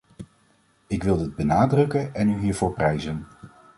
Ik 0.87 1.03
wil 1.03 1.17
dit 1.17 1.35
benadrukken 1.35 2.13
en 2.15 2.29
u 2.29 2.37
hiervoor 2.39 2.73
prijzen. 2.73 3.27